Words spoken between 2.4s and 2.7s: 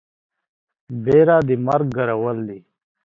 دي.